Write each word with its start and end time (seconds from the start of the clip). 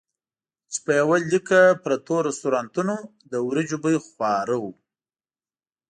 چې 0.71 0.77
په 0.85 0.91
یوه 0.99 1.17
لیکه 1.31 1.59
پرتو 1.83 2.15
رستورانتونو 2.27 2.95
د 3.31 3.33
وریجو 3.47 3.77
بوی 3.83 3.97
خواره 4.07 4.57
وو. 4.63 4.71